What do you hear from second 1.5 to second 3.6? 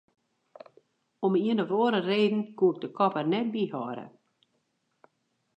of oare reden koe ik de kop der net